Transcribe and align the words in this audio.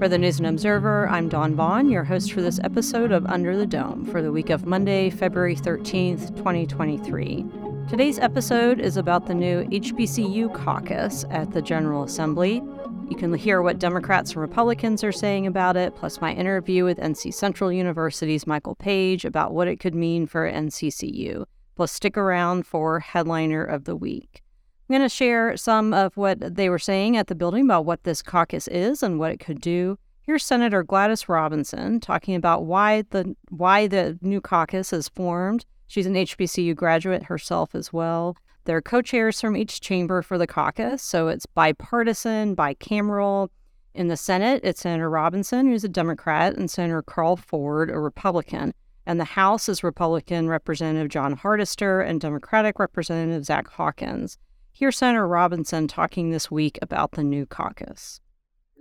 For 0.00 0.08
the 0.08 0.16
News 0.16 0.38
and 0.38 0.46
Observer, 0.46 1.06
I'm 1.10 1.28
Dawn 1.28 1.54
Vaughan, 1.54 1.90
your 1.90 2.04
host 2.04 2.32
for 2.32 2.40
this 2.40 2.58
episode 2.64 3.12
of 3.12 3.26
Under 3.26 3.54
the 3.54 3.66
Dome 3.66 4.06
for 4.06 4.22
the 4.22 4.32
week 4.32 4.48
of 4.48 4.64
Monday, 4.64 5.10
February 5.10 5.54
13th, 5.54 6.34
2023. 6.38 7.44
Today's 7.86 8.18
episode 8.18 8.80
is 8.80 8.96
about 8.96 9.26
the 9.26 9.34
new 9.34 9.62
HBCU 9.64 10.54
caucus 10.54 11.26
at 11.28 11.52
the 11.52 11.60
General 11.60 12.04
Assembly. 12.04 12.62
You 13.10 13.16
can 13.18 13.34
hear 13.34 13.60
what 13.60 13.78
Democrats 13.78 14.30
and 14.30 14.40
Republicans 14.40 15.04
are 15.04 15.12
saying 15.12 15.46
about 15.46 15.76
it, 15.76 15.94
plus 15.94 16.22
my 16.22 16.32
interview 16.32 16.86
with 16.86 16.96
NC 16.96 17.34
Central 17.34 17.70
University's 17.70 18.46
Michael 18.46 18.76
Page 18.76 19.26
about 19.26 19.52
what 19.52 19.68
it 19.68 19.80
could 19.80 19.94
mean 19.94 20.26
for 20.26 20.50
NCCU. 20.50 21.44
Plus, 21.76 21.92
stick 21.92 22.16
around 22.16 22.66
for 22.66 23.00
Headliner 23.00 23.62
of 23.62 23.84
the 23.84 23.96
Week. 23.96 24.42
I'm 24.90 24.96
going 24.96 25.08
to 25.08 25.14
share 25.14 25.56
some 25.56 25.94
of 25.94 26.16
what 26.16 26.56
they 26.56 26.68
were 26.68 26.80
saying 26.80 27.16
at 27.16 27.28
the 27.28 27.36
building 27.36 27.64
about 27.64 27.84
what 27.84 28.02
this 28.02 28.22
caucus 28.22 28.66
is 28.66 29.04
and 29.04 29.20
what 29.20 29.30
it 29.30 29.38
could 29.38 29.60
do. 29.60 29.96
Here's 30.22 30.44
Senator 30.44 30.82
Gladys 30.82 31.28
Robinson 31.28 32.00
talking 32.00 32.34
about 32.34 32.64
why 32.64 33.04
the 33.10 33.36
why 33.50 33.86
the 33.86 34.18
new 34.20 34.40
caucus 34.40 34.92
is 34.92 35.08
formed. 35.08 35.64
She's 35.86 36.06
an 36.06 36.14
HBCU 36.14 36.74
graduate 36.74 37.22
herself 37.22 37.76
as 37.76 37.92
well. 37.92 38.36
There 38.64 38.76
are 38.76 38.82
co-chairs 38.82 39.40
from 39.40 39.56
each 39.56 39.80
chamber 39.80 40.22
for 40.22 40.36
the 40.36 40.46
caucus, 40.48 41.04
so 41.04 41.28
it's 41.28 41.46
bipartisan, 41.46 42.56
bicameral. 42.56 43.50
In 43.94 44.08
the 44.08 44.16
Senate, 44.16 44.60
it's 44.64 44.80
Senator 44.80 45.08
Robinson, 45.08 45.68
who's 45.68 45.84
a 45.84 45.88
Democrat, 45.88 46.56
and 46.56 46.68
Senator 46.68 47.02
Carl 47.02 47.36
Ford, 47.36 47.90
a 47.90 47.98
Republican. 48.00 48.74
And 49.06 49.20
the 49.20 49.24
House 49.24 49.68
is 49.68 49.84
Republican 49.84 50.48
Representative 50.48 51.10
Jon 51.10 51.36
Hardister 51.36 52.04
and 52.04 52.20
Democratic 52.20 52.80
Representative 52.80 53.44
Zach 53.44 53.68
Hawkins. 53.68 54.36
Here's 54.80 54.96
Senator 54.96 55.28
Robinson 55.28 55.88
talking 55.88 56.30
this 56.30 56.50
week 56.50 56.78
about 56.80 57.12
the 57.12 57.22
new 57.22 57.44
caucus. 57.44 58.22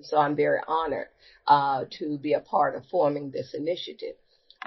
So 0.01 0.17
I'm 0.17 0.33
very 0.33 0.61
honored 0.65 1.09
uh, 1.45 1.83
to 1.99 2.17
be 2.17 2.31
a 2.31 2.39
part 2.39 2.77
of 2.77 2.85
forming 2.85 3.31
this 3.31 3.53
initiative. 3.53 4.15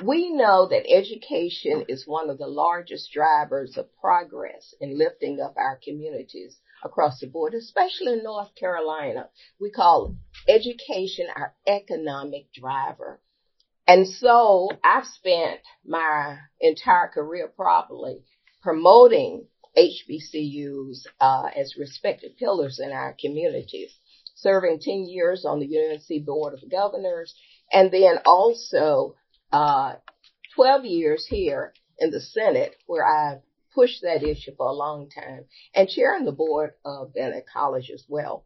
We 0.05 0.31
know 0.31 0.69
that 0.69 0.87
education 0.87 1.87
is 1.89 2.07
one 2.07 2.29
of 2.29 2.37
the 2.37 2.49
largest 2.49 3.13
drivers 3.15 3.79
of 3.79 3.87
progress 3.99 4.75
in 4.79 4.99
lifting 4.99 5.41
up 5.41 5.55
our 5.57 5.81
communities 5.83 6.59
across 6.85 7.21
the 7.21 7.29
board, 7.29 7.55
especially 7.55 8.13
in 8.13 8.25
North 8.25 8.55
Carolina. 8.55 9.31
We 9.59 9.71
call 9.71 10.15
education 10.47 11.29
our 11.35 11.55
economic 11.67 12.53
driver. 12.53 13.23
And 13.87 14.07
so 14.07 14.69
I've 14.85 15.07
spent 15.07 15.61
my 15.83 16.41
entire 16.61 17.09
career 17.09 17.51
probably 17.57 18.19
promoting 18.63 19.47
HBCUs 19.77 21.07
uh, 21.21 21.49
as 21.57 21.77
respected 21.79 22.37
pillars 22.37 22.81
in 22.83 22.93
our 22.93 23.17
communities, 23.19 23.93
serving 24.35 24.81
10 24.81 25.07
years 25.09 25.45
on 25.45 25.61
the 25.61 25.67
UNC 25.67 26.27
Board 26.27 26.55
of 26.55 26.71
Governors, 26.71 27.35
and 27.73 27.91
then 27.91 28.19
also 28.25 29.17
uh, 29.53 29.95
12 30.57 30.85
years 30.85 31.27
here 31.29 31.73
in 31.99 32.11
the 32.11 32.21
Senate, 32.21 32.75
where 32.87 33.07
I 33.07 33.39
pushed 33.75 34.03
that 34.03 34.23
issue 34.23 34.53
for 34.57 34.67
a 34.67 34.73
long 34.73 35.09
time, 35.09 35.45
and 35.75 35.89
chairing 35.89 36.25
the 36.25 36.33
board 36.33 36.73
of 36.85 37.15
Bennett 37.15 37.47
College 37.51 37.91
as 37.93 38.05
well. 38.09 38.45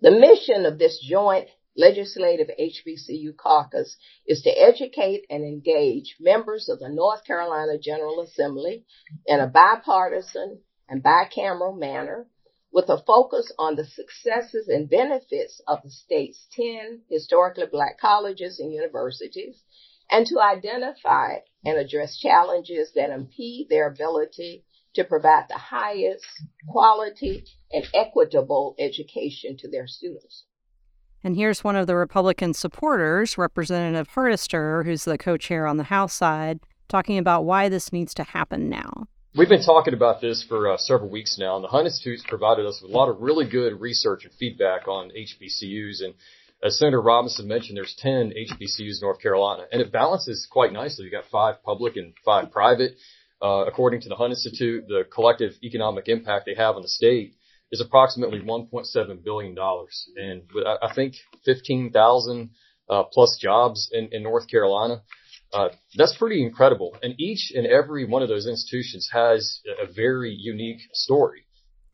The 0.00 0.10
mission 0.10 0.64
of 0.66 0.78
this 0.78 1.04
joint 1.06 1.48
legislative 1.76 2.48
HBCU 2.58 3.36
caucus 3.36 3.96
is 4.26 4.42
to 4.42 4.50
educate 4.50 5.24
and 5.30 5.42
engage 5.42 6.16
members 6.20 6.68
of 6.68 6.78
the 6.78 6.88
North 6.88 7.24
Carolina 7.24 7.78
General 7.78 8.20
Assembly 8.20 8.84
in 9.26 9.40
a 9.40 9.46
bipartisan 9.46 10.60
and 10.88 11.02
bicameral 11.02 11.78
manner 11.78 12.26
with 12.72 12.88
a 12.88 13.02
focus 13.06 13.52
on 13.58 13.76
the 13.76 13.84
successes 13.84 14.68
and 14.68 14.88
benefits 14.88 15.60
of 15.66 15.82
the 15.82 15.90
state's 15.90 16.46
10 16.52 17.02
historically 17.08 17.66
black 17.66 17.98
colleges 17.98 18.58
and 18.58 18.72
universities 18.72 19.62
and 20.10 20.26
to 20.26 20.40
identify 20.40 21.36
and 21.64 21.78
address 21.78 22.18
challenges 22.18 22.92
that 22.94 23.10
impede 23.10 23.68
their 23.68 23.88
ability 23.88 24.64
to 24.94 25.04
provide 25.04 25.46
the 25.48 25.56
highest 25.56 26.26
quality 26.68 27.44
and 27.70 27.86
equitable 27.94 28.74
education 28.78 29.56
to 29.56 29.68
their 29.70 29.86
students. 29.86 30.44
And 31.24 31.36
here's 31.36 31.62
one 31.62 31.76
of 31.76 31.86
the 31.86 31.94
Republican 31.94 32.52
supporters, 32.52 33.38
Representative 33.38 34.08
Hardister, 34.08 34.84
who's 34.84 35.04
the 35.04 35.18
co 35.18 35.36
chair 35.36 35.66
on 35.66 35.76
the 35.76 35.84
House 35.84 36.14
side, 36.14 36.60
talking 36.88 37.16
about 37.16 37.44
why 37.44 37.68
this 37.68 37.92
needs 37.92 38.12
to 38.14 38.24
happen 38.24 38.68
now. 38.68 39.06
We've 39.34 39.48
been 39.48 39.62
talking 39.62 39.94
about 39.94 40.20
this 40.20 40.44
for 40.46 40.72
uh, 40.72 40.76
several 40.76 41.08
weeks 41.08 41.38
now, 41.38 41.54
and 41.54 41.64
the 41.64 41.68
Hunt 41.68 41.86
Institute's 41.86 42.24
provided 42.26 42.66
us 42.66 42.80
with 42.82 42.90
a 42.90 42.94
lot 42.94 43.08
of 43.08 43.20
really 43.20 43.48
good 43.48 43.80
research 43.80 44.24
and 44.24 44.32
feedback 44.34 44.88
on 44.88 45.10
HBCUs. 45.10 46.04
And 46.04 46.14
as 46.62 46.78
Senator 46.78 47.00
Robinson 47.00 47.48
mentioned, 47.48 47.76
there's 47.78 47.94
10 47.98 48.32
HBCUs 48.36 48.78
in 48.78 49.00
North 49.00 49.20
Carolina, 49.22 49.64
and 49.72 49.80
it 49.80 49.92
balances 49.92 50.46
quite 50.50 50.72
nicely. 50.72 51.04
You've 51.04 51.12
got 51.12 51.30
five 51.30 51.62
public 51.64 51.96
and 51.96 52.12
five 52.24 52.50
private. 52.50 52.96
Uh, 53.40 53.64
according 53.66 54.00
to 54.00 54.08
the 54.08 54.16
Hunt 54.16 54.30
Institute, 54.30 54.86
the 54.86 55.04
collective 55.12 55.52
economic 55.62 56.08
impact 56.08 56.46
they 56.46 56.54
have 56.54 56.76
on 56.76 56.82
the 56.82 56.88
state 56.88 57.34
is 57.72 57.80
approximately 57.80 58.40
$1.7 58.40 59.24
billion. 59.24 59.56
And 60.16 60.42
I 60.82 60.92
think 60.94 61.14
15,000 61.44 62.50
uh, 62.88 63.04
plus 63.04 63.38
jobs 63.40 63.90
in, 63.92 64.08
in 64.12 64.22
North 64.22 64.46
Carolina. 64.48 65.02
Uh, 65.52 65.68
that's 65.96 66.16
pretty 66.16 66.42
incredible. 66.42 66.96
And 67.02 67.14
each 67.18 67.52
and 67.54 67.66
every 67.66 68.04
one 68.04 68.22
of 68.22 68.28
those 68.28 68.46
institutions 68.46 69.08
has 69.12 69.60
a 69.82 69.90
very 69.90 70.34
unique 70.38 70.80
story. 70.92 71.46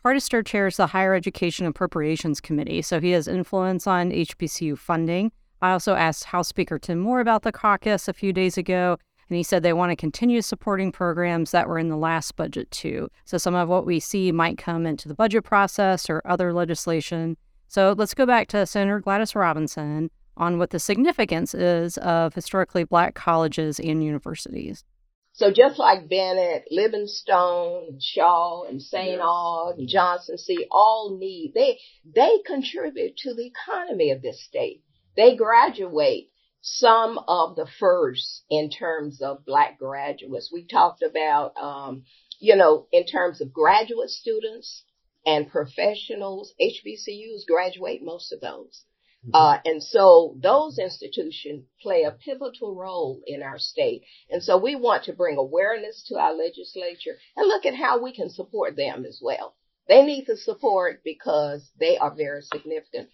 Hardister 0.05 0.45
chairs 0.45 0.77
the 0.77 0.89
Higher 0.89 1.15
Education 1.15 1.67
Appropriations 1.67 2.41
Committee, 2.41 2.83
so 2.83 3.01
he 3.01 3.11
has 3.11 3.27
influence 3.27 3.87
on 3.87 4.11
HBCU 4.11 4.79
funding. 4.79 5.33
I 5.61 5.73
also 5.73 5.95
asked 5.95 6.25
House 6.25 6.49
Speaker 6.49 6.79
Tim 6.79 7.01
Moore 7.01 7.21
about 7.21 7.43
the 7.43 7.51
caucus 7.51 8.07
a 8.07 8.13
few 8.13 8.33
days 8.33 8.57
ago, 8.57 8.99
and 9.29 9.37
he 9.37 9.43
said 9.43 9.63
they 9.63 9.73
want 9.73 9.91
to 9.91 9.97
continue 9.97 10.41
supporting 10.41 10.91
programs 10.93 11.51
that 11.51 11.69
were 11.69 11.79
in 11.79 11.89
the 11.89 11.97
last 11.97 12.37
budget 12.37 12.71
too. 12.71 13.11
So 13.25 13.39
some 13.39 13.55
of 13.55 13.69
what 13.69 13.87
we 13.87 14.01
see 14.01 14.33
might 14.33 14.59
come 14.59 14.87
into 14.87 15.09
the 15.09 15.15
budget 15.15 15.45
process 15.45 16.09
or 16.09 16.23
other 16.25 16.53
legislation. 16.53 17.37
So 17.69 17.95
let's 17.97 18.15
go 18.15 18.25
back 18.25 18.49
to 18.49 18.67
Senator 18.67 19.01
Gladys 19.01 19.35
Robinson 19.35 20.11
on 20.37 20.59
what 20.59 20.71
the 20.71 20.79
significance 20.79 21.55
is 21.55 21.99
of 21.99 22.35
historically 22.35 22.85
black 22.85 23.15
colleges 23.15 23.79
and 23.79 24.03
universities. 24.03 24.85
So 25.33 25.53
just 25.53 25.79
like 25.79 26.09
Bennett, 26.09 26.65
Livingstone, 26.71 27.99
Shaw, 28.01 28.65
and 28.65 28.83
St. 28.83 29.21
Aug, 29.21 29.79
and 29.79 29.89
Johnson 29.89 30.37
C, 30.37 30.67
all 30.71 31.17
need, 31.17 31.53
they, 31.55 31.79
they 32.05 32.39
contribute 32.45 33.17
to 33.19 33.35
the 33.35 33.47
economy 33.47 34.11
of 34.11 34.23
this 34.23 34.43
state. 34.43 34.83
They 35.17 35.37
graduate 35.37 36.31
some 36.61 37.19
of 37.29 37.57
the 37.57 37.67
first 37.79 38.45
in 38.51 38.71
terms 38.71 39.23
of 39.23 39.45
black 39.45 39.79
graduates. 39.79 40.51
We 40.53 40.65
talked 40.65 41.03
about, 41.03 41.57
um, 41.57 42.05
you 42.41 42.57
know, 42.57 42.87
in 42.93 43.07
terms 43.07 43.41
of 43.41 43.53
graduate 43.53 44.11
students 44.11 44.85
and 45.25 45.51
professionals, 45.51 46.53
HBCUs 46.61 47.47
graduate 47.47 48.03
most 48.03 48.33
of 48.33 48.41
those. 48.41 48.85
Mm-hmm. 49.27 49.35
Uh, 49.35 49.59
and 49.65 49.83
so 49.83 50.37
those 50.41 50.79
institutions 50.79 51.65
play 51.83 52.05
a 52.05 52.13
pivotal 52.13 52.75
role 52.75 53.21
in 53.27 53.43
our 53.43 53.59
state. 53.59 54.05
And 54.31 54.43
so 54.43 54.57
we 54.57 54.77
want 54.77 55.05
to 55.05 55.13
bring 55.13 55.37
awareness 55.37 56.05
to 56.09 56.17
our 56.17 56.35
legislature 56.35 57.19
and 57.37 57.49
look 57.49 57.67
at 57.67 57.75
how 57.75 58.03
we 58.03 58.13
can 58.13 58.31
support 58.31 58.77
them 58.77 59.05
as 59.05 59.21
well. 59.23 59.55
They 59.89 60.03
need 60.03 60.27
the 60.27 60.37
support 60.37 61.03
because 61.03 61.71
they 61.81 61.97
are 61.99 62.15
very 62.15 62.43
significant 62.43 63.09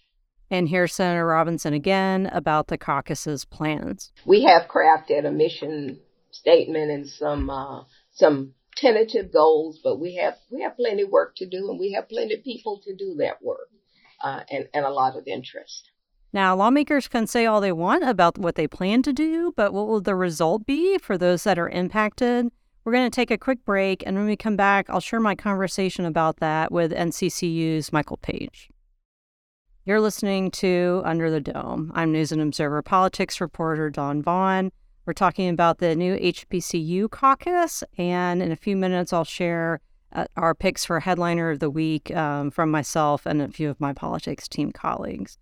and 0.50 0.68
here's 0.68 0.94
Senator 0.94 1.26
Robinson 1.26 1.74
again 1.74 2.26
about 2.32 2.68
the 2.68 2.78
caucus's 2.78 3.44
plans. 3.44 4.12
We 4.24 4.44
have 4.44 4.68
crafted 4.68 5.26
a 5.26 5.30
mission 5.30 6.00
statement 6.30 6.90
and 6.90 7.08
some 7.08 7.50
uh, 7.50 7.84
some 8.12 8.54
tentative 8.76 9.32
goals, 9.32 9.80
but 9.82 9.98
we 9.98 10.16
have 10.16 10.36
we 10.50 10.62
have 10.62 10.76
plenty 10.76 11.02
of 11.02 11.10
work 11.10 11.36
to 11.36 11.46
do, 11.46 11.70
and 11.70 11.78
we 11.78 11.92
have 11.92 12.08
plenty 12.08 12.34
of 12.34 12.44
people 12.44 12.80
to 12.84 12.94
do 12.94 13.16
that 13.18 13.42
work, 13.42 13.68
uh, 14.22 14.40
and 14.50 14.68
and 14.74 14.84
a 14.84 14.90
lot 14.90 15.16
of 15.16 15.26
interest. 15.26 15.90
Now, 16.32 16.56
lawmakers 16.56 17.06
can 17.06 17.28
say 17.28 17.46
all 17.46 17.60
they 17.60 17.70
want 17.70 18.02
about 18.02 18.38
what 18.38 18.56
they 18.56 18.66
plan 18.66 19.02
to 19.02 19.12
do, 19.12 19.52
but 19.56 19.72
what 19.72 19.86
will 19.86 20.00
the 20.00 20.16
result 20.16 20.66
be 20.66 20.98
for 20.98 21.16
those 21.16 21.44
that 21.44 21.60
are 21.60 21.68
impacted? 21.68 22.50
We're 22.84 22.92
going 22.92 23.08
to 23.08 23.14
take 23.14 23.30
a 23.30 23.38
quick 23.38 23.64
break, 23.64 24.02
and 24.04 24.16
when 24.16 24.26
we 24.26 24.36
come 24.36 24.56
back, 24.56 24.90
I'll 24.90 25.00
share 25.00 25.20
my 25.20 25.36
conversation 25.36 26.04
about 26.04 26.40
that 26.40 26.72
with 26.72 26.92
NCCU's 26.92 27.92
Michael 27.92 28.16
Page. 28.16 28.68
You're 29.86 30.00
listening 30.00 30.50
to 30.52 31.02
Under 31.04 31.30
the 31.30 31.42
Dome. 31.42 31.92
I'm 31.94 32.10
News 32.10 32.32
and 32.32 32.40
Observer 32.40 32.80
politics 32.80 33.38
reporter 33.38 33.90
Dawn 33.90 34.22
Vaughan. 34.22 34.72
We're 35.04 35.12
talking 35.12 35.50
about 35.50 35.76
the 35.76 35.94
new 35.94 36.16
HBCU 36.16 37.10
caucus, 37.10 37.84
and 37.98 38.42
in 38.42 38.50
a 38.50 38.56
few 38.56 38.76
minutes, 38.76 39.12
I'll 39.12 39.24
share 39.24 39.80
uh, 40.14 40.24
our 40.38 40.54
picks 40.54 40.86
for 40.86 41.00
headliner 41.00 41.50
of 41.50 41.58
the 41.58 41.68
week 41.68 42.16
um, 42.16 42.50
from 42.50 42.70
myself 42.70 43.26
and 43.26 43.42
a 43.42 43.48
few 43.48 43.68
of 43.68 43.78
my 43.78 43.92
politics 43.92 44.48
team 44.48 44.72
colleagues. 44.72 45.36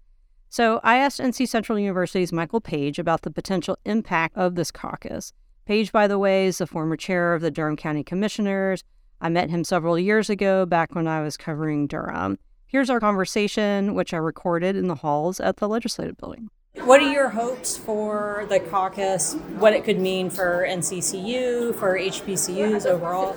So, 0.48 0.80
I 0.82 0.96
asked 0.96 1.20
NC 1.20 1.46
Central 1.46 1.78
University's 1.78 2.32
Michael 2.32 2.60
Page 2.60 2.98
about 2.98 3.22
the 3.22 3.30
potential 3.30 3.78
impact 3.84 4.36
of 4.36 4.56
this 4.56 4.72
caucus. 4.72 5.32
Page, 5.66 5.92
by 5.92 6.08
the 6.08 6.18
way, 6.18 6.46
is 6.46 6.58
the 6.58 6.66
former 6.66 6.96
chair 6.96 7.32
of 7.32 7.42
the 7.42 7.50
Durham 7.52 7.76
County 7.76 8.02
Commissioners. 8.02 8.82
I 9.20 9.28
met 9.28 9.50
him 9.50 9.62
several 9.62 9.96
years 10.00 10.28
ago, 10.28 10.66
back 10.66 10.96
when 10.96 11.06
I 11.06 11.22
was 11.22 11.36
covering 11.36 11.86
Durham. 11.86 12.40
Here's 12.72 12.88
our 12.88 13.00
conversation, 13.00 13.94
which 13.94 14.14
I 14.14 14.16
recorded 14.16 14.76
in 14.76 14.88
the 14.88 14.94
halls 14.94 15.40
at 15.40 15.58
the 15.58 15.68
Legislative 15.68 16.16
Building. 16.16 16.48
What 16.86 17.02
are 17.02 17.12
your 17.12 17.28
hopes 17.28 17.76
for 17.76 18.46
the 18.48 18.60
caucus? 18.60 19.34
What 19.58 19.74
it 19.74 19.84
could 19.84 19.98
mean 19.98 20.30
for 20.30 20.66
NCCU, 20.66 21.74
for 21.74 21.98
HBCUs 21.98 22.86
overall? 22.86 23.36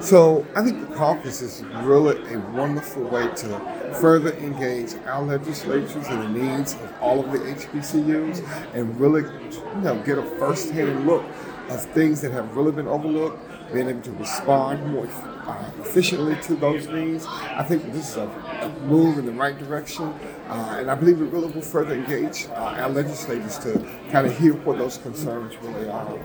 So 0.00 0.46
I 0.54 0.62
think 0.62 0.88
the 0.88 0.94
caucus 0.94 1.42
is 1.42 1.64
really 1.82 2.22
a 2.32 2.38
wonderful 2.38 3.02
way 3.02 3.26
to 3.26 3.94
further 4.00 4.32
engage 4.34 4.94
our 5.06 5.24
legislatures 5.24 6.06
and 6.06 6.22
the 6.22 6.28
needs 6.28 6.74
of 6.74 6.94
all 7.00 7.24
of 7.24 7.32
the 7.32 7.38
HBCUs 7.38 8.74
and 8.74 9.00
really, 9.00 9.22
you 9.22 9.80
know, 9.80 10.00
get 10.04 10.18
a 10.18 10.22
first-hand 10.38 11.04
look 11.04 11.24
of 11.68 11.84
things 11.86 12.20
that 12.20 12.30
have 12.30 12.56
really 12.56 12.70
been 12.70 12.86
overlooked, 12.86 13.40
being 13.72 13.88
able 13.88 14.02
to 14.02 14.12
respond 14.12 14.86
more 14.92 15.08
uh, 15.46 15.70
efficiently 15.80 16.36
to 16.42 16.54
those 16.54 16.86
needs. 16.88 17.26
I 17.26 17.62
think 17.62 17.92
this 17.92 18.10
is 18.10 18.16
a, 18.16 18.22
a 18.26 18.68
move 18.86 19.18
in 19.18 19.26
the 19.26 19.32
right 19.32 19.58
direction, 19.58 20.14
uh, 20.48 20.76
and 20.78 20.90
I 20.90 20.94
believe 20.94 21.20
it 21.20 21.24
really 21.24 21.50
will 21.50 21.62
further 21.62 21.94
engage 21.94 22.46
uh, 22.50 22.76
our 22.78 22.90
legislators 22.90 23.58
to 23.58 23.84
kind 24.10 24.26
of 24.26 24.38
hear 24.38 24.54
what 24.54 24.78
those 24.78 24.98
concerns 24.98 25.56
really 25.62 25.88
are. 25.88 26.18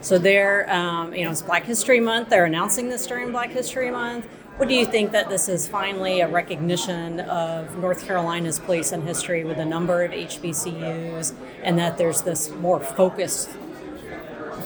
So 0.00 0.18
they're, 0.18 0.70
um, 0.72 1.14
you 1.14 1.24
know, 1.24 1.30
it's 1.30 1.42
Black 1.42 1.64
History 1.64 2.00
Month. 2.00 2.30
They're 2.30 2.46
announcing 2.46 2.88
this 2.88 3.06
during 3.06 3.30
Black 3.30 3.50
History 3.50 3.90
Month. 3.90 4.26
What 4.56 4.68
do 4.68 4.74
you 4.76 4.86
think 4.86 5.10
that 5.10 5.28
this 5.28 5.48
is 5.48 5.66
finally 5.66 6.20
a 6.20 6.28
recognition 6.28 7.18
of 7.20 7.76
North 7.78 8.06
Carolina's 8.06 8.60
place 8.60 8.92
in 8.92 9.02
history 9.02 9.42
with 9.42 9.58
a 9.58 9.64
number 9.64 10.04
of 10.04 10.12
HBCUs, 10.12 11.34
and 11.64 11.76
that 11.76 11.98
there's 11.98 12.22
this 12.22 12.50
more 12.50 12.78
focused 12.78 13.50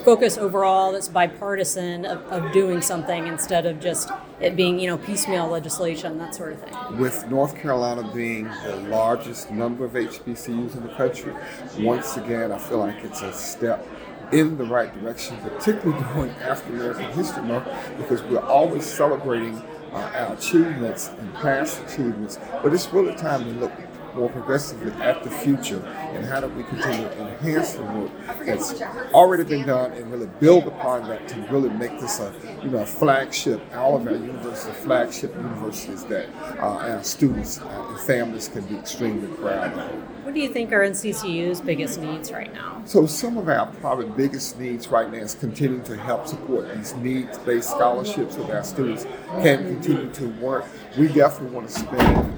focus 0.09 0.39
overall 0.39 0.93
that's 0.93 1.07
bipartisan 1.07 2.07
of, 2.07 2.25
of, 2.29 2.51
doing 2.51 2.81
something 2.81 3.27
instead 3.27 3.67
of 3.67 3.79
just 3.79 4.11
it 4.41 4.57
being, 4.57 4.81
you 4.81 4.87
know, 4.87 4.97
piecemeal 4.97 5.47
legislation, 5.47 6.17
that 6.17 6.35
sort 6.35 6.55
of 6.55 6.63
thing. 6.63 6.99
With 6.99 7.29
North 7.29 7.55
Carolina 7.55 8.11
being 8.15 8.45
the 8.65 8.77
largest 8.89 9.51
number 9.51 9.85
of 9.85 9.93
HBCUs 9.93 10.75
in 10.75 10.83
the 10.83 10.95
country, 10.95 11.35
once 11.81 12.17
again, 12.17 12.53
I 12.53 12.57
feel 12.57 12.79
like 12.79 13.05
it's 13.05 13.21
a 13.21 13.35
step 13.35 13.87
in 14.33 14.57
the 14.57 14.65
right 14.65 14.91
direction, 14.99 15.37
particularly 15.43 16.03
during 16.15 16.31
African 16.37 16.77
American 16.81 17.13
History 17.13 17.43
Month, 17.43 17.69
because 17.99 18.23
we're 18.23 18.39
always 18.39 18.87
celebrating 18.87 19.63
uh, 19.93 20.11
our 20.15 20.33
achievements 20.33 21.11
and 21.19 21.35
past 21.35 21.83
achievements, 21.83 22.39
but 22.63 22.73
it's 22.73 22.91
really 22.95 23.15
time 23.15 23.45
to 23.45 23.51
look 23.61 23.73
more 24.19 24.29
progressively 24.31 24.91
at 25.03 25.23
the 25.23 25.31
future 25.31 25.83
and 25.87 26.27
how 26.27 26.41
do 26.41 26.49
we 26.49 26.65
continue 26.65 27.09
to 27.09 27.29
enhance 27.29 27.75
the 27.75 27.83
work 27.85 28.11
that's 28.45 28.83
already 29.15 29.45
been 29.45 29.67
done 29.67 29.93
and 29.93 30.11
really 30.11 30.29
build 30.41 30.67
upon 30.67 31.07
that 31.09 31.27
to 31.29 31.41
really 31.51 31.71
make 31.71 31.93
this 32.01 32.19
a 32.19 32.33
you 32.63 32.71
know 32.71 32.79
a 32.79 32.87
flagship 32.87 33.63
all 33.77 33.97
of 33.97 34.07
our 34.07 34.15
universities 34.15 34.77
flagship 34.79 35.35
universities 35.37 36.05
that 36.05 36.29
uh, 36.59 36.89
our 36.89 37.05
students 37.05 37.61
uh, 37.61 37.87
and 37.89 38.01
families 38.01 38.49
can 38.49 38.65
be 38.67 38.77
extremely 38.77 39.29
proud 39.37 39.73
of. 39.79 39.91
What 40.25 40.35
do 40.35 40.41
you 40.41 40.53
think 40.53 40.73
are 40.73 40.81
NCCU's 40.81 41.61
biggest 41.61 42.01
needs 42.01 42.31
right 42.33 42.53
now? 42.53 42.83
So 42.85 43.07
some 43.07 43.39
of 43.39 43.49
our 43.49 43.67
probably 43.81 44.11
biggest 44.11 44.59
needs 44.59 44.89
right 44.89 45.11
now 45.11 45.19
is 45.19 45.35
continuing 45.35 45.83
to 45.85 45.97
help 45.97 46.27
support 46.27 46.75
these 46.75 46.95
needs-based 46.97 47.71
scholarships 47.71 48.35
so 48.35 48.43
that 48.45 48.57
our 48.57 48.65
students 48.65 49.05
can 49.41 49.65
continue 49.65 50.11
to 50.13 50.29
work. 50.41 50.67
We 50.99 51.09
definitely 51.09 51.55
want 51.55 51.69
to 51.69 51.75
spend 51.75 52.38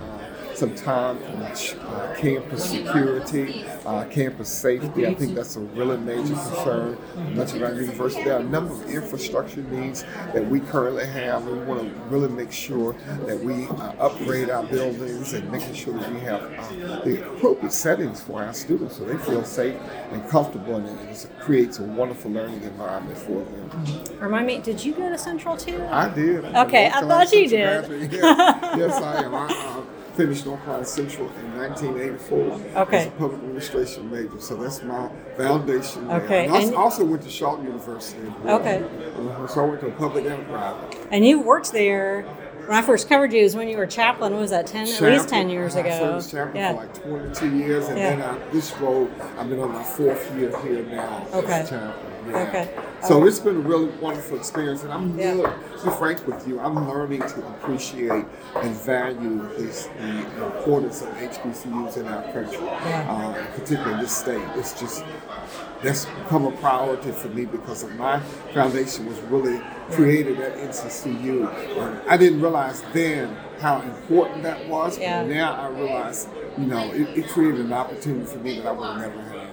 some 0.61 0.75
time 0.75 1.17
on 1.25 1.43
uh, 1.43 2.15
campus 2.19 2.69
security, 2.69 3.65
uh, 3.87 4.05
campus 4.11 4.51
safety. 4.51 5.07
I 5.07 5.15
think 5.15 5.35
that's 5.35 5.57
a 5.57 5.61
really 5.61 5.97
major 5.97 6.35
concern. 6.35 6.99
Much 7.35 7.55
of 7.55 7.63
our 7.63 7.73
university, 7.73 8.25
there 8.25 8.37
are 8.37 8.41
a 8.41 8.45
number 8.45 8.75
of 8.75 8.91
infrastructure 8.91 9.63
needs 9.63 10.03
that 10.35 10.47
we 10.47 10.61
currently 10.61 11.07
have. 11.07 11.47
We 11.47 11.61
want 11.61 11.81
to 11.81 12.01
really 12.15 12.29
make 12.29 12.53
sure 12.53 12.95
that 13.25 13.41
we 13.41 13.69
uh, 13.69 13.95
upgrade 13.99 14.51
our 14.51 14.65
buildings 14.65 15.33
and 15.33 15.51
making 15.51 15.73
sure 15.73 15.99
that 15.99 16.13
we 16.13 16.21
have 16.21 16.43
uh, 16.43 17.05
the 17.05 17.27
appropriate 17.27 17.73
settings 17.73 18.21
for 18.21 18.45
our 18.45 18.53
students 18.53 18.99
so 18.99 19.07
they 19.07 19.17
feel 19.25 19.43
safe 19.45 19.77
and 20.13 20.29
comfortable 20.29 20.77
and 20.77 21.09
it 21.09 21.27
creates 21.39 21.79
a 21.79 21.83
wonderful 21.83 22.31
learning 22.31 22.63
environment 22.65 23.17
for 23.17 23.45
them. 23.45 24.21
Remind 24.21 24.47
me, 24.47 24.59
did 24.59 24.85
you 24.85 24.93
go 24.93 25.09
to 25.09 25.17
Central 25.17 25.57
too? 25.57 25.83
I 25.91 26.11
did. 26.11 26.45
Okay, 26.45 26.89
I, 26.89 26.99
I 26.99 27.01
thought 27.01 27.33
you 27.33 27.49
did. 27.49 28.13
yes, 28.13 29.01
I 29.01 29.23
am. 29.23 29.35
I, 29.35 29.47
uh, 29.47 29.80
finished 30.21 30.45
North 30.45 30.61
Carolina 30.65 30.85
Central 30.85 31.29
in 31.29 31.57
1984 31.57 32.83
okay. 32.83 32.99
as 32.99 33.07
a 33.07 33.11
public 33.13 33.41
administration 33.41 34.11
major. 34.11 34.39
So 34.39 34.55
that's 34.57 34.83
my 34.83 35.11
foundation. 35.37 36.11
Okay. 36.11 36.45
And 36.45 36.55
I 36.55 36.73
also 36.75 37.05
went 37.05 37.23
to 37.23 37.31
Charlotte 37.31 37.65
University. 37.65 38.21
Okay. 38.45 38.85
Uh, 39.17 39.47
so 39.47 39.65
I 39.65 39.69
went 39.69 39.81
to 39.81 39.87
a 39.87 39.93
public 39.93 40.27
and 40.27 40.47
private. 40.47 40.99
And 41.11 41.25
you 41.25 41.41
worked 41.41 41.73
there 41.73 42.27
when 42.67 42.79
I 42.79 42.83
first 42.83 43.09
covered 43.09 43.33
you 43.33 43.43
was 43.43 43.57
when 43.57 43.69
you 43.69 43.77
were 43.77 43.87
chaplain. 43.87 44.33
What 44.33 44.41
was 44.41 44.51
that? 44.51 44.67
Ten, 44.67 44.87
chaplain, 44.87 45.13
at 45.13 45.19
least 45.19 45.29
ten 45.29 45.49
years 45.49 45.75
ago. 45.75 45.89
I 45.89 46.15
was 46.15 46.31
chaplain 46.31 46.57
yeah. 46.57 46.73
for 46.73 46.79
like 46.79 46.95
twenty-two 47.03 47.57
years, 47.57 47.89
and 47.89 47.99
yeah. 47.99 48.17
then 48.17 48.23
I, 48.23 48.51
this 48.51 48.77
role, 48.79 49.11
I've 49.39 49.49
been 49.49 49.61
on 49.61 49.73
my 49.73 49.85
fourth 49.85 50.35
year 50.37 50.57
here 50.63 50.85
now. 50.85 51.27
Okay. 51.33 51.67
Yeah. 51.71 51.93
Okay. 52.49 52.75
So 53.03 53.27
it's 53.27 53.39
been 53.39 53.57
a 53.57 53.61
really 53.61 53.89
wonderful 53.99 54.37
experience, 54.37 54.83
and 54.83 54.93
I'm 54.93 55.19
yeah. 55.19 55.31
really, 55.31 55.43
to 55.45 55.85
be 55.85 55.91
frank 55.93 56.27
with 56.27 56.47
you, 56.47 56.61
I'm 56.61 56.87
learning 56.87 57.21
to 57.21 57.47
appreciate 57.49 58.11
and 58.57 58.77
value 58.77 59.39
this, 59.57 59.87
the 59.99 60.47
importance 60.47 61.01
of 61.01 61.09
HBCUs 61.09 61.97
in 61.97 62.07
our 62.07 62.23
country, 62.31 62.63
yeah. 62.63 63.07
uh, 63.09 63.57
particularly 63.57 63.95
in 63.95 64.01
this 64.01 64.17
state. 64.17 64.47
It's 64.57 64.79
just 64.79 65.05
that's 65.83 66.05
become 66.05 66.45
a 66.45 66.53
priority 66.53 67.11
for 67.13 67.29
me 67.29 67.47
because 67.47 67.83
of 67.83 67.95
my 67.97 68.21
foundation 68.53 69.07
was 69.07 69.19
really 69.23 69.61
created 69.91 70.41
at 70.41 70.57
NCCU. 70.57 71.79
And 71.79 72.09
I 72.09 72.17
didn't 72.17 72.41
realize 72.41 72.83
then 72.93 73.37
how 73.59 73.81
important 73.83 74.43
that 74.43 74.69
was, 74.69 74.99
yeah. 74.99 75.23
but 75.23 75.31
now 75.31 75.55
I 75.55 75.69
realize, 75.69 76.29
you 76.59 76.67
know, 76.67 76.91
it, 76.93 77.19
it 77.19 77.29
created 77.29 77.61
an 77.61 77.73
opportunity 77.73 78.27
for 78.27 78.39
me 78.39 78.57
that 78.57 78.67
I 78.67 78.73
would 78.73 78.87
have 78.87 79.15
never 79.15 79.23
had. 79.23 79.51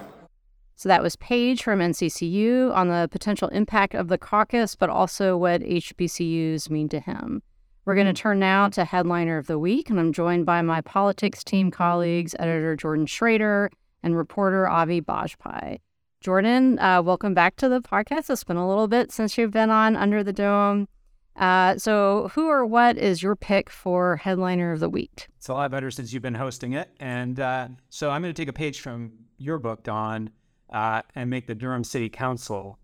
So 0.75 0.89
that 0.89 1.01
was 1.01 1.15
Page 1.15 1.63
from 1.63 1.79
NCCU 1.79 2.73
on 2.75 2.89
the 2.89 3.09
potential 3.11 3.47
impact 3.49 3.95
of 3.95 4.09
the 4.09 4.17
caucus, 4.17 4.75
but 4.75 4.89
also 4.89 5.35
what 5.35 5.61
HBCUs 5.61 6.69
mean 6.69 6.87
to 6.89 6.99
him. 6.99 7.41
We're 7.85 7.95
going 7.95 8.05
to 8.05 8.13
mm-hmm. 8.13 8.21
turn 8.21 8.39
now 8.39 8.69
to 8.69 8.85
Headliner 8.85 9.37
of 9.37 9.47
the 9.47 9.57
Week, 9.57 9.89
and 9.89 9.99
I'm 9.99 10.13
joined 10.13 10.45
by 10.45 10.61
my 10.61 10.81
politics 10.81 11.43
team 11.43 11.71
colleagues, 11.71 12.35
editor 12.37 12.75
Jordan 12.75 13.05
Schrader 13.05 13.71
and 14.03 14.15
reporter 14.15 14.67
Avi 14.67 15.01
Bajpai. 15.01 15.79
Jordan, 16.27 16.77
uh, 16.79 17.01
welcome 17.01 17.33
back 17.33 17.55
to 17.55 17.69
the 17.69 17.79
podcast. 17.79 18.29
It's 18.29 18.43
been 18.43 18.57
a 18.57 18.67
little 18.67 18.89
bit 18.89 19.13
since 19.13 19.37
you've 19.37 19.51
been 19.51 19.69
on 19.69 19.95
Under 19.95 20.25
the 20.25 20.33
Dome. 20.33 20.89
Uh, 21.37 21.77
so, 21.77 22.29
who 22.33 22.49
or 22.49 22.65
what 22.65 22.97
is 22.97 23.23
your 23.23 23.37
pick 23.37 23.69
for 23.69 24.17
Headliner 24.17 24.73
of 24.73 24.81
the 24.81 24.89
Week? 24.89 25.29
It's 25.37 25.47
a 25.47 25.53
lot 25.53 25.71
better 25.71 25.89
since 25.89 26.11
you've 26.11 26.23
been 26.23 26.35
hosting 26.35 26.73
it. 26.73 26.89
And 26.99 27.39
uh, 27.39 27.69
so, 27.89 28.09
I'm 28.09 28.21
going 28.21 28.33
to 28.33 28.41
take 28.41 28.49
a 28.49 28.53
page 28.53 28.81
from 28.81 29.13
your 29.37 29.57
book, 29.57 29.83
Dawn, 29.83 30.29
uh, 30.69 31.01
and 31.15 31.29
make 31.29 31.47
the 31.47 31.55
Durham 31.55 31.85
City 31.85 32.09
Council 32.09 32.77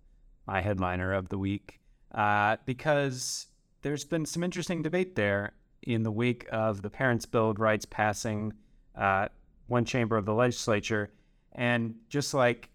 my 0.47 0.61
headliner 0.61 1.11
of 1.11 1.27
the 1.27 1.37
week 1.37 1.81
uh, 2.13 2.55
because 2.65 3.47
there's 3.81 4.05
been 4.05 4.25
some 4.25 4.41
interesting 4.41 4.81
debate 4.81 5.17
there 5.17 5.51
in 5.81 6.03
the 6.03 6.11
wake 6.11 6.47
of 6.49 6.81
the 6.81 6.89
Parents' 6.89 7.25
Bill 7.25 7.53
Rights 7.55 7.83
passing 7.83 8.53
uh, 8.95 9.27
one 9.67 9.83
chamber 9.83 10.15
of 10.15 10.23
the 10.23 10.33
legislature. 10.33 11.11
And 11.51 11.95
just 12.07 12.33
like 12.33 12.69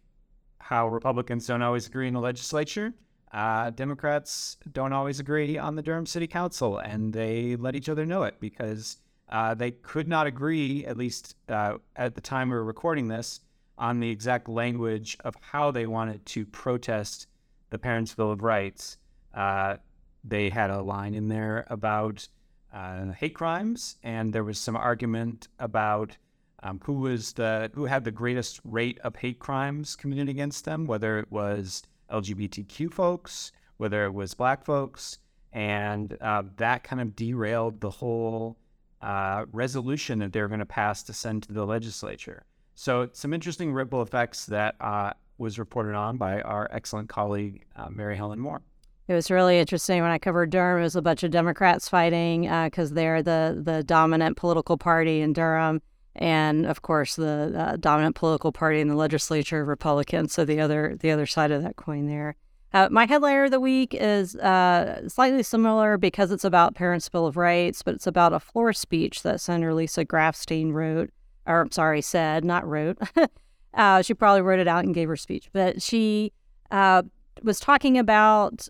how 0.61 0.89
Republicans 0.89 1.47
don't 1.47 1.63
always 1.63 1.87
agree 1.87 2.09
in 2.09 2.15
the 2.15 2.21
legislature, 2.21 2.95
uh, 3.33 3.71
Democrats 3.71 4.57
don't 4.73 4.93
always 4.93 5.21
agree 5.21 5.59
on 5.59 5.77
the 5.77 5.83
Durham 5.83 6.07
City 6.07 6.27
Council, 6.27 6.79
and 6.79 7.13
they 7.13 7.57
let 7.57 7.77
each 7.77 7.89
other 7.89 8.07
know 8.07 8.23
it 8.23 8.37
because 8.41 8.99
uh, 9.29 9.55
they 9.55 9.71
could 9.71 10.09
not 10.09 10.27
agree, 10.27 10.85
at 10.87 10.97
least 10.97 11.37
uh, 11.49 11.75
at 11.97 12.15
the 12.15 12.21
time 12.21 12.49
we 12.49 12.57
were 12.57 12.65
recording 12.65 13.09
this, 13.09 13.41
on 13.77 14.01
the 14.01 14.11
exact 14.11 14.49
language 14.49 15.17
of 15.25 15.35
how 15.41 15.71
they 15.71 15.87
wanted 15.87 16.25
to 16.27 16.45
protest 16.47 17.27
the 17.71 17.79
Parents' 17.79 18.15
Bill 18.15 18.33
of 18.33 18.43
Rights. 18.43 18.99
Uh, 19.35 19.77
they 20.25 20.49
had 20.49 20.71
a 20.71 20.83
line 20.83 21.15
in 21.15 21.29
there 21.29 21.67
about 21.69 22.29
uh, 22.73 23.13
hate 23.13 23.35
crimes, 23.35 23.97
and 24.03 24.33
there 24.33 24.45
was 24.45 24.59
some 24.59 24.77
argument 24.77 25.49
about 25.59 26.17
um, 26.63 26.81
who 26.85 26.95
was 26.95 27.33
the 27.35 27.71
who 27.75 27.85
had 27.85 28.05
the 28.05 28.11
greatest 28.11 28.61
rate 28.65 28.99
of 29.01 29.17
hate 29.17 29.39
crimes 29.39 29.97
committed 29.97 30.29
against 30.29 30.65
them, 30.65 30.87
whether 30.87 31.19
it 31.19 31.31
was 31.31 31.83
LGBTQ 32.11 32.93
folks, 32.93 33.53
whether 33.77 34.05
it 34.05 34.15
was 34.15 34.35
Black 34.35 34.65
folks, 34.65 35.19
and 35.53 36.17
uh, 36.21 36.43
that 36.57 36.85
kind 36.85 37.01
of 37.01 37.15
derailed 37.17 37.81
the 37.81 37.91
whole 37.91 38.59
uh, 39.01 39.47
resolution 39.53 40.19
that 40.19 40.33
they 40.33 40.41
were 40.41 40.49
going 40.49 40.59
to 40.59 40.67
pass 40.67 41.03
to 41.05 41.13
send 41.13 41.45
to 41.45 41.53
the 41.53 41.65
legislature. 41.65 42.45
So 42.75 43.09
some 43.13 43.33
interesting 43.33 43.73
ripple 43.73 44.03
effects 44.03 44.47
that 44.47 44.77
uh, 44.81 45.13
was 45.39 45.59
reported 45.59 45.95
on 45.95 46.17
by 46.17 46.41
our 46.43 46.69
excellent 46.73 47.09
colleague 47.09 47.65
uh, 47.77 47.89
Mary 47.91 48.17
Helen 48.17 48.41
Moore. 48.41 48.63
It 49.09 49.15
was 49.15 49.31
really 49.31 49.59
interesting 49.59 50.03
when 50.03 50.11
I 50.11 50.19
covered 50.19 50.51
Durham. 50.51 50.81
It 50.81 50.83
was 50.83 50.97
a 50.97 51.03
bunch 51.03 51.23
of 51.23 51.31
Democrats 51.31 51.89
fighting 51.89 52.43
because 52.43 52.93
uh, 52.93 52.95
they're 52.95 53.23
the 53.23 53.61
the 53.65 53.83
dominant 53.83 54.37
political 54.37 54.77
party 54.77 55.23
in 55.23 55.33
Durham, 55.33 55.81
and 56.19 56.67
of 56.67 56.83
course 56.83 57.17
the 57.17 57.55
uh, 57.57 57.77
dominant 57.77 58.17
political 58.17 58.53
party 58.53 58.81
in 58.81 58.89
the 58.89 58.95
legislature, 58.95 59.65
Republicans. 59.65 60.33
So 60.33 60.45
the 60.45 60.61
other 60.61 60.97
the 61.01 61.11
other 61.11 61.27
side 61.27 61.51
of 61.51 61.63
that 61.63 61.77
coin 61.77 62.07
there. 62.07 62.37
Uh, 62.75 62.89
my 62.91 63.07
headliner 63.07 63.45
of 63.45 63.51
the 63.51 63.61
week 63.61 63.95
is 63.95 64.37
uh, 64.37 65.09
slightly 65.09 65.43
similar 65.43 65.97
because 65.97 66.31
it's 66.31 66.45
about 66.45 66.75
Parents' 66.75 67.09
Bill 67.09 67.27
of 67.27 67.39
Rights, 67.39 67.81
but 67.83 67.95
it's 67.95 68.07
about 68.07 68.35
a 68.35 68.41
floor 68.41 68.75
speech 68.75 69.23
that 69.23 69.41
Senator 69.41 69.73
Lisa 69.73 70.05
Grafstein 70.05 70.73
wrote, 70.73 71.11
or 71.47 71.63
I'm 71.63 71.71
sorry, 71.71 72.03
said, 72.03 72.45
not 72.45 72.69
wrote. 72.69 72.99
uh, 73.75 74.03
she 74.03 74.13
probably 74.13 74.43
wrote 74.43 74.59
it 74.59 74.69
out 74.69 74.85
and 74.85 74.95
gave 74.95 75.09
her 75.09 75.17
speech, 75.17 75.49
but 75.55 75.81
she 75.81 76.35
uh, 76.71 77.05
was 77.43 77.59
talking 77.59 77.97
about 77.97 78.69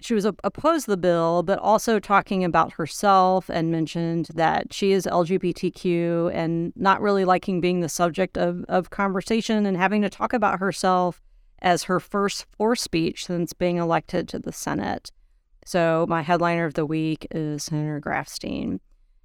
she 0.00 0.14
was 0.14 0.24
opposed 0.24 0.84
to 0.84 0.92
the 0.92 0.96
bill, 0.96 1.42
but 1.42 1.58
also 1.58 1.98
talking 1.98 2.44
about 2.44 2.72
herself 2.74 3.48
and 3.48 3.70
mentioned 3.70 4.28
that 4.34 4.72
she 4.72 4.92
is 4.92 5.06
LGBTQ 5.06 6.32
and 6.32 6.72
not 6.76 7.00
really 7.00 7.24
liking 7.24 7.60
being 7.60 7.80
the 7.80 7.88
subject 7.88 8.38
of, 8.38 8.64
of 8.68 8.90
conversation 8.90 9.66
and 9.66 9.76
having 9.76 10.02
to 10.02 10.10
talk 10.10 10.32
about 10.32 10.60
herself 10.60 11.20
as 11.60 11.84
her 11.84 11.98
first 11.98 12.46
floor 12.56 12.76
speech 12.76 13.26
since 13.26 13.52
being 13.52 13.76
elected 13.76 14.28
to 14.28 14.38
the 14.38 14.52
Senate. 14.52 15.10
So 15.66 16.06
my 16.08 16.22
headliner 16.22 16.64
of 16.64 16.74
the 16.74 16.86
week 16.86 17.26
is 17.30 17.64
Senator 17.64 18.00
Grafstein. 18.00 18.80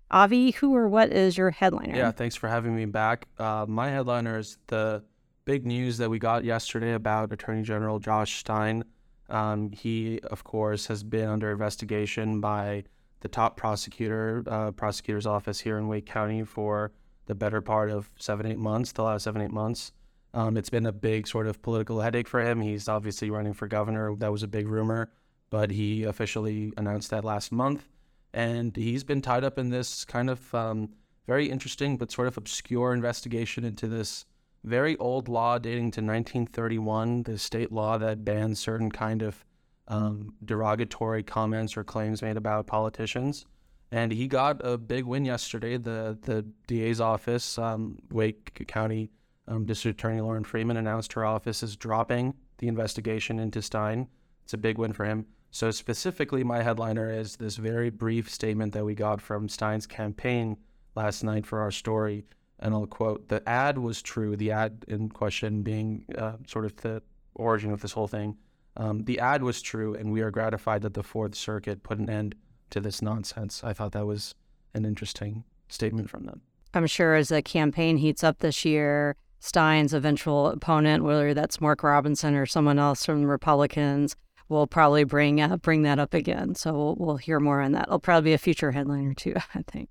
Avi, 0.10 0.51
who 0.51 0.75
or 0.75 0.88
what 0.88 1.12
is 1.12 1.38
your 1.38 1.51
headliner? 1.51 1.96
Yeah, 1.96 2.12
thanks 2.12 2.36
for 2.36 2.48
having 2.48 2.75
me 2.75 2.86
back. 2.86 3.27
Uh, 3.38 3.65
my 3.68 3.89
headliner 3.89 4.38
is 4.38 4.58
the 4.68 5.03
big 5.46 5.65
news 5.65 5.98
that 5.98 6.10
we 6.10 6.20
got 6.20 6.44
yesterday 6.44 6.94
about 6.94 7.32
Attorney 7.32 7.63
General 7.63 8.00
Josh 8.00 8.39
Stein. 8.39 8.84
Um, 9.30 9.72
he, 9.72 10.20
of 10.22 10.44
course, 10.44 10.88
has 10.88 11.03
been 11.03 11.27
under 11.27 11.51
investigation 11.51 12.42
by 12.42 12.84
the 13.22 13.27
top 13.27 13.56
prosecutor, 13.58 14.44
uh, 14.48 14.72
prosecutor's 14.72 15.25
office 15.25 15.62
here 15.62 15.77
in 15.77 15.88
Wake 15.88 16.06
County 16.06 16.44
for 16.44 16.92
the 17.25 17.36
better 17.36 17.62
part 17.62 17.89
of 17.89 18.10
seven, 18.20 18.46
eight 18.46 18.58
months, 18.58 18.92
the 18.92 19.03
last 19.03 19.24
seven, 19.24 19.42
eight 19.42 19.51
months. 19.51 19.94
Um, 20.34 20.58
it's 20.58 20.70
been 20.70 20.86
a 20.86 20.92
big 20.92 21.27
sort 21.27 21.48
of 21.48 21.62
political 21.62 22.01
headache 22.01 22.27
for 22.27 22.42
him. 22.42 22.60
He's 22.60 22.88
obviously 22.88 23.30
running 23.30 23.53
for 23.53 23.68
governor. 23.68 24.15
That 24.15 24.32
was 24.32 24.44
a 24.44 24.48
big 24.48 24.68
rumor, 24.68 25.12
but 25.50 25.72
he 25.72 26.03
officially 26.03 26.74
announced 26.75 27.12
that 27.12 27.24
last 27.24 27.51
month. 27.51 27.88
And 28.34 28.75
he's 28.75 29.03
been 29.03 29.22
tied 29.22 29.44
up 29.44 29.60
in 29.60 29.70
this 29.70 30.03
kind 30.06 30.30
of 30.30 30.53
um, 30.56 30.89
very 31.27 31.50
interesting 31.50 31.98
but 31.98 32.12
sort 32.12 32.27
of 32.27 32.36
obscure 32.36 32.94
investigation 32.94 33.63
into 33.63 33.88
this 33.88 34.25
very 34.63 34.98
old 34.98 35.27
law 35.27 35.58
dating 35.58 35.91
to 35.91 36.01
1931, 36.01 37.24
the 37.24 37.38
state 37.38 37.72
law 37.72 37.98
that 37.98 38.24
bans 38.24 38.60
certain 38.60 38.91
kind 38.91 39.22
of 39.22 39.43
um, 39.88 40.34
derogatory 40.43 41.24
comments 41.24 41.75
or 41.75 41.84
claims 41.84 42.22
made 42.22 42.38
about 42.38 42.67
politicians. 42.67 43.46
And 43.91 44.12
he 44.12 44.27
got 44.27 44.65
a 44.65 44.77
big 44.77 45.05
win 45.05 45.25
yesterday. 45.25 45.77
The 45.77 46.17
the 46.22 46.46
DA's 46.67 47.00
office, 47.00 47.58
um, 47.60 48.00
Wake 48.10 48.65
County 48.67 49.12
um, 49.48 49.65
District 49.65 50.00
Attorney 50.00 50.22
Lauren 50.22 50.43
Freeman 50.43 50.77
announced 50.77 51.13
her 51.13 51.25
office 51.25 51.63
is 51.63 51.75
dropping 51.75 52.34
the 52.58 52.67
investigation 52.67 53.39
into 53.39 53.62
Stein. 53.62 54.08
It's 54.43 54.53
a 54.53 54.58
big 54.58 54.77
win 54.77 54.93
for 54.93 55.05
him. 55.05 55.25
So, 55.51 55.70
specifically, 55.70 56.43
my 56.43 56.63
headliner 56.63 57.12
is 57.12 57.36
this 57.36 57.58
very 57.58 57.91
brief 57.91 58.29
statement 58.29 58.74
that 58.74 58.86
we 58.86 58.96
got 58.96 59.22
from 59.22 59.48
Stein's 59.48 59.86
campaign 59.86 60.58
last 60.96 61.24
night 61.24 61.46
for 61.46 61.60
our 61.60 61.72
story. 61.72 62.25
And 62.63 62.74
I'll 62.74 62.88
quote 62.88 63.27
The 63.27 63.48
ad 63.48 63.77
was 63.77 64.01
true, 64.01 64.38
the 64.38 64.51
ad 64.51 64.86
in 64.88 65.10
question 65.10 65.62
being 65.63 66.05
uh, 66.17 66.38
sort 66.48 66.63
of 66.65 66.75
the 66.77 67.03
origin 67.36 67.72
of 67.72 67.82
this 67.82 67.91
whole 67.91 68.08
thing. 68.08 68.38
Um, 68.77 69.03
the 69.03 69.20
ad 69.20 69.43
was 69.43 69.62
true, 69.62 69.93
and 69.93 70.12
we 70.12 70.22
are 70.22 70.32
gratified 70.32 70.82
that 70.82 70.93
the 70.93 71.03
Fourth 71.03 71.36
Circuit 71.36 71.84
put 71.84 72.00
an 72.00 72.10
end 72.10 72.36
to 72.70 72.79
this 72.79 73.01
nonsense. 73.01 73.63
I 73.63 73.74
thought 73.74 73.91
that 73.91 74.08
was 74.08 74.34
an 74.74 74.86
interesting 74.86 75.43
statement 75.67 76.10
from 76.10 76.25
them. 76.25 76.41
I'm 76.74 76.88
sure 76.88 77.15
as 77.15 77.27
the 77.27 77.41
campaign 77.41 77.98
heats 77.98 78.24
up 78.24 78.39
this 78.39 78.63
year, 78.63 79.17
Stein's 79.41 79.93
eventual 79.93 80.48
opponent, 80.48 81.03
whether 81.03 81.34
that's 81.34 81.60
Mark 81.60 81.84
Robinson 81.84 82.34
or 82.34 82.46
someone 82.46 82.79
else 82.79 83.05
from 83.05 83.22
the 83.22 83.27
Republicans, 83.27 84.15
will 84.48 84.67
probably 84.67 85.03
bring 85.03 85.41
uh, 85.41 85.58
bring 85.58 85.82
that 85.84 86.00
up 86.00 86.13
again. 86.13 86.55
So 86.55 86.74
we'll, 86.74 86.96
we'll 86.98 87.17
hear 87.17 87.41
more 87.41 87.62
on 87.62 87.74
that. 87.74 87.88
It'll 87.88 88.00
probably 88.00 88.32
be 88.32 88.34
a 88.34 88.38
future 88.38 88.72
headliner 88.72 89.13
too, 89.13 89.34
I 89.53 89.63
think. 89.67 89.89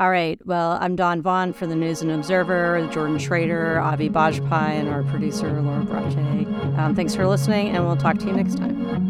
All 0.00 0.08
right. 0.10 0.40
Well, 0.46 0.78
I'm 0.80 0.96
Dawn 0.96 1.20
Vaughan 1.20 1.52
for 1.52 1.66
the 1.66 1.76
News 1.76 2.00
and 2.00 2.10
Observer, 2.10 2.88
Jordan 2.90 3.18
Schrader, 3.18 3.78
Avi 3.80 4.08
Bajpai, 4.08 4.70
and 4.70 4.88
our 4.88 5.02
producer, 5.02 5.60
Laura 5.60 5.84
Brache. 5.84 6.46
Um, 6.78 6.94
thanks 6.94 7.14
for 7.14 7.26
listening, 7.26 7.68
and 7.68 7.84
we'll 7.84 7.98
talk 7.98 8.16
to 8.20 8.26
you 8.26 8.32
next 8.32 8.56
time. 8.56 9.09